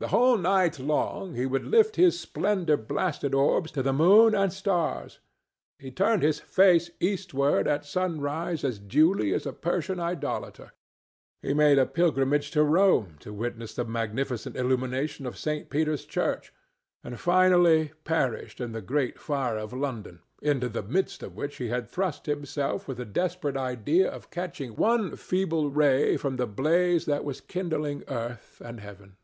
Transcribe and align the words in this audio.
The 0.00 0.06
whole 0.06 0.38
night 0.38 0.78
long 0.78 1.34
he 1.34 1.44
would 1.44 1.64
lift 1.64 1.96
his 1.96 2.20
splendor 2.20 2.76
blasted 2.76 3.34
orbs 3.34 3.72
to 3.72 3.82
the 3.82 3.92
moon 3.92 4.32
and 4.32 4.52
stars; 4.52 5.18
he 5.80 5.90
turned 5.90 6.22
his 6.22 6.38
face 6.38 6.88
eastward 7.00 7.66
at 7.66 7.84
sunrise 7.84 8.62
as 8.62 8.78
duly 8.78 9.34
as 9.34 9.44
a 9.44 9.52
Persian 9.52 9.98
idolater; 9.98 10.70
he 11.42 11.52
made 11.52 11.80
a 11.80 11.84
pilgrimage 11.84 12.52
to 12.52 12.62
Rome 12.62 13.16
to 13.18 13.32
witness 13.32 13.74
the 13.74 13.84
magnificent 13.84 14.54
illumination 14.54 15.26
of 15.26 15.36
Saint 15.36 15.68
Peter's 15.68 16.04
church, 16.06 16.54
and 17.02 17.18
finally 17.18 17.90
perished 18.04 18.60
in 18.60 18.70
the 18.70 18.80
Great 18.80 19.18
Fire 19.18 19.58
of 19.58 19.72
London, 19.72 20.20
into 20.40 20.68
the 20.68 20.84
midst 20.84 21.24
of 21.24 21.34
which 21.34 21.56
he 21.56 21.70
had 21.70 21.88
thrust 21.88 22.26
himself 22.26 22.86
with 22.86 22.98
the 22.98 23.04
desperate 23.04 23.56
idea 23.56 24.08
of 24.08 24.30
catching 24.30 24.76
one 24.76 25.16
feeble 25.16 25.70
ray 25.72 26.16
from 26.16 26.36
the 26.36 26.46
blaze 26.46 27.04
that 27.06 27.24
was 27.24 27.40
kindling 27.40 28.04
earth 28.06 28.62
and 28.64 28.78
heaven. 28.78 29.16